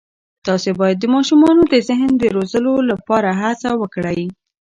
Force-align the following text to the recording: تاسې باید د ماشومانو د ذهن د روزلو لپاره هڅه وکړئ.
تاسې 0.47 0.69
باید 0.79 0.97
د 0.99 1.05
ماشومانو 1.15 1.61
د 1.73 1.75
ذهن 1.87 2.09
د 2.17 2.23
روزلو 2.37 2.73
لپاره 2.91 3.29
هڅه 3.41 3.69
وکړئ. 3.81 4.21